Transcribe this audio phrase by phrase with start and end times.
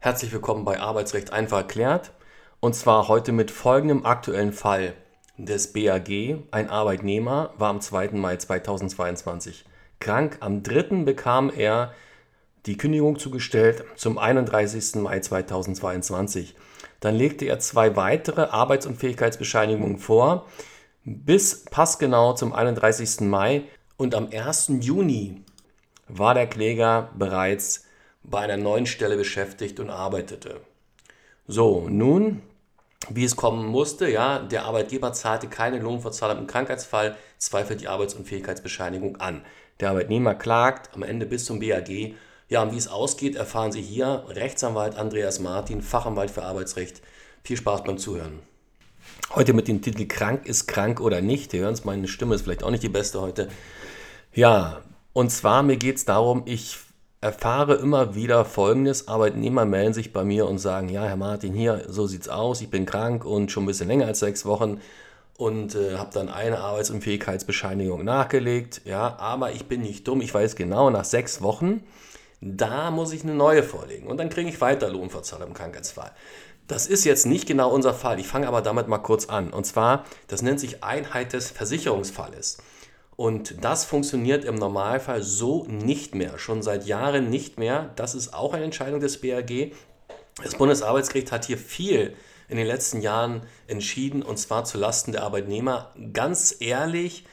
[0.00, 2.12] Herzlich willkommen bei Arbeitsrecht einfach erklärt.
[2.60, 4.94] Und zwar heute mit folgendem aktuellen Fall
[5.36, 6.08] des BAG.
[6.52, 8.10] Ein Arbeitnehmer war am 2.
[8.12, 9.64] Mai 2022
[9.98, 10.36] krank.
[10.38, 11.02] Am 3.
[11.02, 11.92] bekam er
[12.66, 15.02] die Kündigung zugestellt zum 31.
[15.02, 16.54] Mai 2022.
[17.00, 20.46] Dann legte er zwei weitere Arbeitsunfähigkeitsbescheinigungen vor,
[21.02, 23.22] bis passgenau zum 31.
[23.22, 23.64] Mai.
[23.96, 24.74] Und am 1.
[24.78, 25.42] Juni
[26.06, 27.87] war der Kläger bereits
[28.30, 30.60] bei einer neuen Stelle beschäftigt und arbeitete.
[31.46, 32.42] So, nun,
[33.08, 39.16] wie es kommen musste, ja, der Arbeitgeber zahlte keine Lohnfortzahlung im Krankheitsfall, zweifelt die Arbeitsunfähigkeitsbescheinigung
[39.16, 39.42] an.
[39.80, 42.14] Der Arbeitnehmer klagt am Ende bis zum BAG.
[42.48, 44.24] Ja, und wie es ausgeht, erfahren Sie hier.
[44.28, 47.02] Rechtsanwalt Andreas Martin, Fachanwalt für Arbeitsrecht.
[47.44, 48.40] Viel Spaß beim Zuhören.
[49.34, 51.50] Heute mit dem Titel Krank ist krank oder nicht.
[51.52, 53.48] Sie hören es, meine Stimme ist vielleicht auch nicht die beste heute.
[54.34, 54.82] Ja,
[55.12, 56.78] und zwar mir geht es darum, ich
[57.20, 59.08] erfahre immer wieder Folgendes.
[59.08, 62.70] Arbeitnehmer melden sich bei mir und sagen, ja, Herr Martin, hier, so sieht's aus, ich
[62.70, 64.80] bin krank und schon ein bisschen länger als sechs Wochen
[65.36, 68.82] und äh, habe dann eine Arbeitsunfähigkeitsbescheinigung nachgelegt.
[68.84, 71.82] Ja, aber ich bin nicht dumm, ich weiß genau, nach sechs Wochen,
[72.40, 76.12] da muss ich eine neue vorlegen und dann kriege ich weiter Lohnfortzahlung im Krankheitsfall.
[76.68, 78.20] Das ist jetzt nicht genau unser Fall.
[78.20, 79.50] Ich fange aber damit mal kurz an.
[79.50, 82.58] Und zwar, das nennt sich Einheit des Versicherungsfalles.
[83.18, 87.90] Und das funktioniert im Normalfall so nicht mehr, schon seit Jahren nicht mehr.
[87.96, 89.72] Das ist auch eine Entscheidung des BAG.
[90.40, 92.14] Das Bundesarbeitsgericht hat hier viel
[92.48, 95.92] in den letzten Jahren entschieden und zwar zulasten der Arbeitnehmer.
[96.12, 97.26] Ganz ehrlich,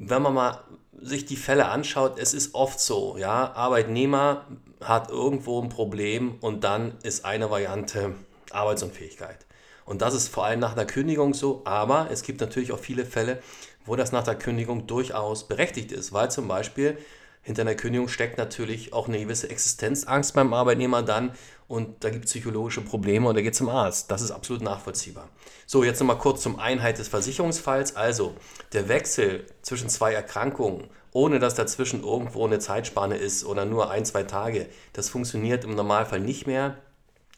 [0.00, 0.64] wenn man mal
[1.00, 4.44] sich die Fälle anschaut, es ist oft so, ja, Arbeitnehmer
[4.80, 8.16] hat irgendwo ein Problem und dann ist eine Variante
[8.50, 9.46] Arbeitsunfähigkeit.
[9.84, 13.04] Und das ist vor allem nach einer Kündigung so, aber es gibt natürlich auch viele
[13.04, 13.40] Fälle,
[13.86, 16.98] wo das nach der Kündigung durchaus berechtigt ist, weil zum Beispiel
[17.42, 21.32] hinter einer Kündigung steckt natürlich auch eine gewisse Existenzangst beim Arbeitnehmer dann
[21.68, 24.10] und da gibt es psychologische Probleme und er geht zum Arzt.
[24.10, 25.28] Das ist absolut nachvollziehbar.
[25.66, 27.96] So, jetzt nochmal kurz zum Einheit des Versicherungsfalls.
[27.96, 28.34] Also
[28.72, 34.04] der Wechsel zwischen zwei Erkrankungen, ohne dass dazwischen irgendwo eine Zeitspanne ist oder nur ein,
[34.04, 36.76] zwei Tage, das funktioniert im Normalfall nicht mehr.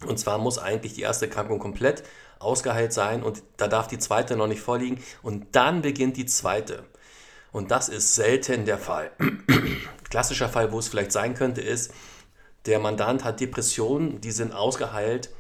[0.07, 2.03] Und zwar muss eigentlich die erste Erkrankung komplett
[2.39, 6.85] ausgeheilt sein und da darf die zweite noch nicht vorliegen und dann beginnt die zweite.
[7.53, 9.11] Und das ist selten der Fall.
[10.11, 11.93] Klassischer Fall, wo es vielleicht sein könnte, ist,
[12.67, 15.31] der Mandant hat Depressionen, die sind ausgeheilt.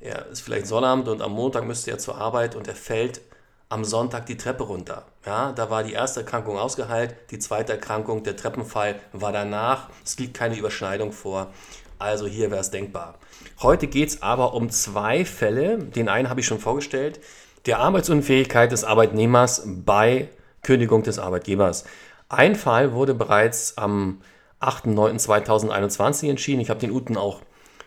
[0.00, 3.20] Er ist vielleicht Sonnabend und am Montag müsste er zur Arbeit und er fällt
[3.68, 5.06] am Sonntag die Treppe runter.
[5.24, 9.88] Ja, da war die erste Erkrankung ausgeheilt, die zweite Erkrankung, der Treppenfall war danach.
[10.04, 11.52] Es liegt keine Überschneidung vor.
[12.00, 13.14] Also hier wäre es denkbar.
[13.60, 15.78] Heute geht es aber um zwei Fälle.
[15.78, 17.20] Den einen habe ich schon vorgestellt.
[17.66, 20.28] Der Arbeitsunfähigkeit des Arbeitnehmers bei
[20.62, 21.84] Kündigung des Arbeitgebers.
[22.30, 24.22] Ein Fall wurde bereits am
[24.60, 26.60] 8.9.2021 entschieden.
[26.60, 27.42] Ich habe den Uten auch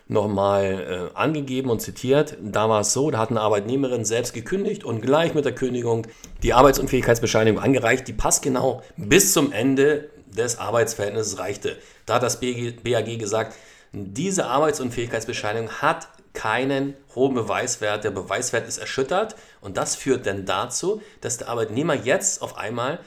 [0.06, 2.36] nochmal äh, angegeben und zitiert.
[2.40, 6.06] Da war es so, da hat eine Arbeitnehmerin selbst gekündigt und gleich mit der Kündigung
[6.42, 11.78] die Arbeitsunfähigkeitsbescheinigung angereicht, die passgenau bis zum Ende des Arbeitsverhältnisses reichte.
[12.06, 13.56] Da hat das BAG gesagt,
[13.94, 18.02] diese Arbeitsunfähigkeitsbescheinigung hat keinen hohen Beweiswert.
[18.02, 22.98] Der Beweiswert ist erschüttert und das führt dann dazu, dass der Arbeitnehmer jetzt auf einmal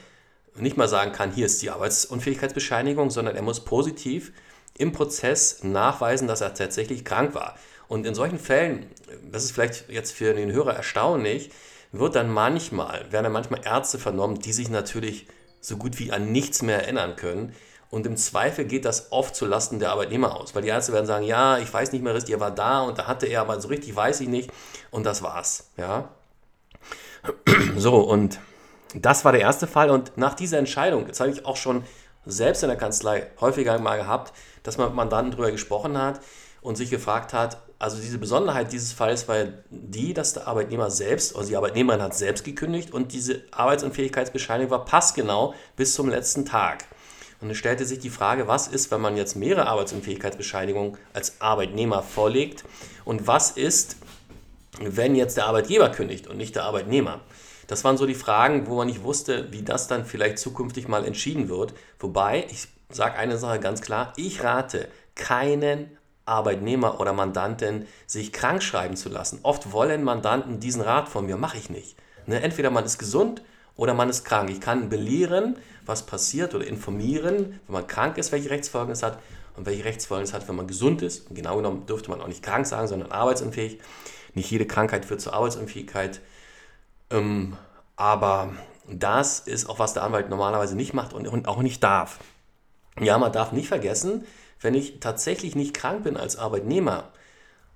[0.56, 4.32] nicht mal sagen kann, hier ist die Arbeitsunfähigkeitsbescheinigung, sondern er muss positiv
[4.78, 7.56] im Prozess nachweisen, dass er tatsächlich krank war.
[7.86, 8.86] Und in solchen Fällen,
[9.30, 11.50] das ist vielleicht jetzt für den Hörer erstaunlich,
[11.92, 15.26] wird dann manchmal, werden dann manchmal Ärzte vernommen, die sich natürlich
[15.60, 17.54] so gut wie an nichts mehr erinnern können,
[17.90, 21.24] und im Zweifel geht das oft zulasten der Arbeitnehmer aus, weil die Ärzte werden sagen,
[21.24, 23.68] ja, ich weiß nicht mehr richtig, er war da und da hatte er, aber so
[23.68, 24.50] richtig weiß ich nicht
[24.90, 26.08] und das war's, ja.
[27.76, 28.38] So, und
[28.94, 31.84] das war der erste Fall und nach dieser Entscheidung, jetzt habe ich auch schon
[32.26, 34.32] selbst in der Kanzlei häufiger mal gehabt,
[34.62, 36.20] dass man mit Mandanten darüber gesprochen hat
[36.60, 41.36] und sich gefragt hat, also diese Besonderheit dieses Falls war die, dass der Arbeitnehmer selbst,
[41.36, 46.84] also die Arbeitnehmerin hat selbst gekündigt und diese Arbeitsunfähigkeitsbescheinigung war passgenau bis zum letzten Tag.
[47.40, 52.02] Und es stellte sich die Frage, was ist, wenn man jetzt mehrere Arbeitsunfähigkeitsbescheinigungen als Arbeitnehmer
[52.02, 52.64] vorlegt
[53.04, 53.96] und was ist,
[54.80, 57.20] wenn jetzt der Arbeitgeber kündigt und nicht der Arbeitnehmer.
[57.68, 61.04] Das waren so die Fragen, wo man nicht wusste, wie das dann vielleicht zukünftig mal
[61.04, 61.74] entschieden wird.
[62.00, 68.62] Wobei, ich sage eine Sache ganz klar, ich rate keinen Arbeitnehmer oder Mandanten, sich krank
[68.62, 69.40] schreiben zu lassen.
[69.42, 71.96] Oft wollen Mandanten diesen Rat von mir, mache ich nicht.
[72.26, 72.40] Ne?
[72.42, 73.42] Entweder man ist gesund
[73.78, 74.50] oder man ist krank.
[74.50, 79.18] Ich kann belehren, was passiert oder informieren, wenn man krank ist, welche Rechtsfolgen es hat
[79.56, 81.30] und welche Rechtsfolgen es hat, wenn man gesund ist.
[81.30, 83.78] Und genau genommen dürfte man auch nicht krank sagen, sondern arbeitsunfähig.
[84.34, 86.20] Nicht jede Krankheit führt zur Arbeitsunfähigkeit.
[87.10, 87.56] Ähm,
[87.96, 88.52] aber
[88.86, 92.18] das ist auch, was der Anwalt normalerweise nicht macht und, und auch nicht darf.
[93.00, 94.26] Ja, man darf nicht vergessen,
[94.60, 97.12] wenn ich tatsächlich nicht krank bin als Arbeitnehmer,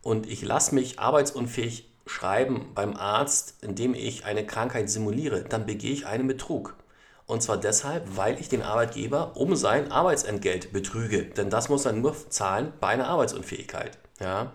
[0.02, 5.92] und ich lasse mich arbeitsunfähig schreiben beim Arzt, indem ich eine Krankheit simuliere, dann begehe
[5.92, 6.74] ich einen Betrug.
[7.26, 11.24] Und zwar deshalb, weil ich den Arbeitgeber um sein Arbeitsentgelt betrüge.
[11.24, 13.98] Denn das muss er nur zahlen bei einer Arbeitsunfähigkeit.
[14.20, 14.52] Ja.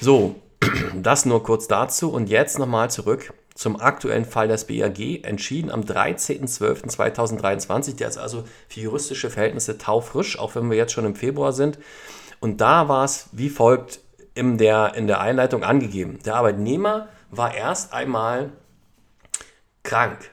[0.00, 0.36] So,
[0.94, 2.12] das nur kurz dazu.
[2.12, 7.96] Und jetzt nochmal zurück zum aktuellen Fall des BAG, entschieden am 13.12.2023.
[7.96, 11.80] Der ist also für juristische Verhältnisse taufrisch, auch wenn wir jetzt schon im Februar sind.
[12.38, 13.98] Und da war es wie folgt
[14.38, 16.20] in der, in der Einleitung angegeben.
[16.24, 18.52] Der Arbeitnehmer war erst einmal
[19.82, 20.30] krank.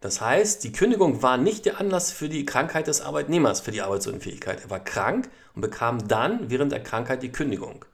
[0.00, 3.82] Das heißt, die Kündigung war nicht der Anlass für die Krankheit des Arbeitnehmers, für die
[3.82, 4.62] Arbeitsunfähigkeit.
[4.62, 7.84] Er war krank und bekam dann während der Krankheit die Kündigung.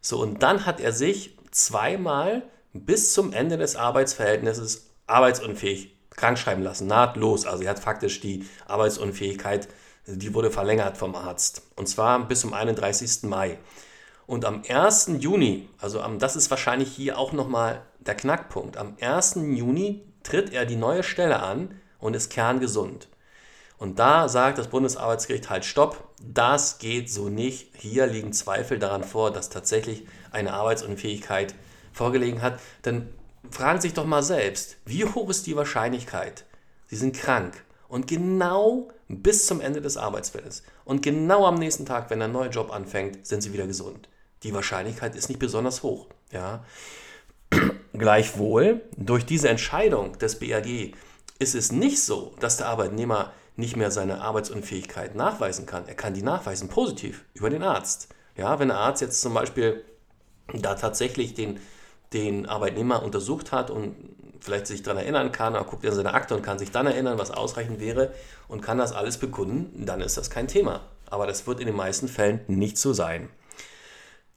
[0.00, 2.42] So, und dann hat er sich zweimal
[2.72, 7.44] bis zum Ende des Arbeitsverhältnisses arbeitsunfähig krankschreiben lassen, nahtlos.
[7.44, 9.68] Also er hat faktisch die Arbeitsunfähigkeit,
[10.06, 11.62] die wurde verlängert vom Arzt.
[11.76, 13.24] Und zwar bis zum 31.
[13.24, 13.58] Mai.
[14.26, 15.12] Und am 1.
[15.18, 19.36] Juni, also am, das ist wahrscheinlich hier auch nochmal der Knackpunkt, am 1.
[19.36, 23.08] Juni tritt er die neue Stelle an und ist kerngesund.
[23.78, 27.74] Und da sagt das Bundesarbeitsgericht halt Stopp, das geht so nicht.
[27.76, 31.54] Hier liegen Zweifel daran vor, dass tatsächlich eine Arbeitsunfähigkeit
[31.92, 32.60] vorgelegen hat.
[32.82, 33.08] Dann
[33.50, 36.44] fragen Sie sich doch mal selbst, wie hoch ist die Wahrscheinlichkeit,
[36.86, 42.08] Sie sind krank und genau bis zum Ende des Arbeitsfeldes und genau am nächsten Tag,
[42.10, 44.08] wenn der neue Job anfängt, sind Sie wieder gesund.
[44.42, 46.06] Die Wahrscheinlichkeit ist nicht besonders hoch.
[46.30, 46.64] Ja?
[47.92, 50.94] Gleichwohl, durch diese Entscheidung des BAG
[51.38, 55.86] ist es nicht so, dass der Arbeitnehmer nicht mehr seine Arbeitsunfähigkeit nachweisen kann.
[55.86, 58.08] Er kann die nachweisen, positiv, über den Arzt.
[58.36, 59.84] Ja, wenn der Arzt jetzt zum Beispiel
[60.54, 61.60] da tatsächlich den,
[62.12, 63.94] den Arbeitnehmer untersucht hat und
[64.40, 67.18] vielleicht sich daran erinnern kann, er guckt in seine Akte und kann sich dann erinnern,
[67.18, 68.12] was ausreichend wäre
[68.48, 70.80] und kann das alles bekunden, dann ist das kein Thema.
[71.06, 73.28] Aber das wird in den meisten Fällen nicht so sein.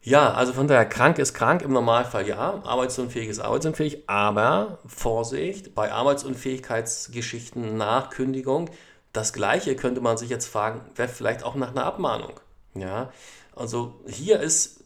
[0.06, 5.74] Ja, also von daher, krank ist krank im Normalfall ja, arbeitsunfähig ist arbeitsunfähig, aber Vorsicht,
[5.74, 8.70] bei Arbeitsunfähigkeitsgeschichten nach Kündigung,
[9.14, 12.34] das gleiche könnte man sich jetzt fragen, wäre vielleicht auch nach einer Abmahnung.
[12.76, 13.12] Ja,
[13.56, 14.84] also hier ist,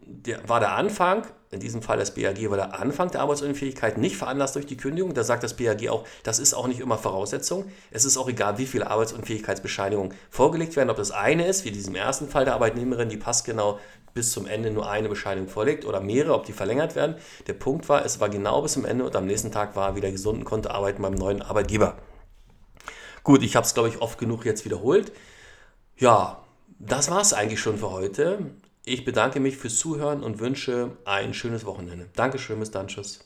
[0.00, 4.16] der, war der Anfang, in diesem Fall das BAG, war der Anfang der Arbeitsunfähigkeit nicht
[4.16, 5.14] veranlasst durch die Kündigung.
[5.14, 7.70] Da sagt das BAG auch, das ist auch nicht immer Voraussetzung.
[7.92, 10.90] Es ist auch egal, wie viele Arbeitsunfähigkeitsbescheinigungen vorgelegt werden.
[10.90, 13.78] Ob das eine ist, wie in diesem ersten Fall der Arbeitnehmerin, die passgenau
[14.16, 17.16] bis zum Ende nur eine Bescheinigung vorlegt oder mehrere, ob die verlängert werden.
[17.46, 19.96] Der Punkt war, es war genau bis zum Ende und am nächsten Tag war er
[19.96, 21.96] wieder gesund und konnte arbeiten beim neuen Arbeitgeber.
[23.22, 25.12] Gut, ich habe es, glaube ich, oft genug jetzt wiederholt.
[25.96, 26.44] Ja,
[26.78, 28.38] das war es eigentlich schon für heute.
[28.84, 32.08] Ich bedanke mich fürs Zuhören und wünsche ein schönes Wochenende.
[32.14, 33.25] Dankeschön, bis dann, tschüss.